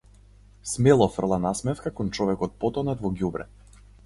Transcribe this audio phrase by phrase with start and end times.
[0.69, 3.49] Смело фрла насмевка кон човекот потонат во ѓубре.